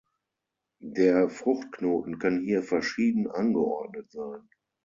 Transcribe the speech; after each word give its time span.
Der 0.83 1.29
Fruchtknoten 1.29 2.17
kann 2.17 2.41
hier 2.43 2.63
verschieden 2.63 3.29
angeordnet 3.29 4.09
sein. 4.09 4.49